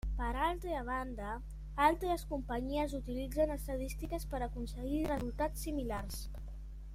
Per 0.19 0.27
altra 0.43 0.77
banda 0.85 1.33
altres 1.87 2.23
companyies 2.31 2.95
utilitzen 3.01 3.53
estadístiques 3.57 4.27
per 4.33 4.41
aconseguir 4.47 5.05
resultats 5.13 5.67
similars. 5.69 6.19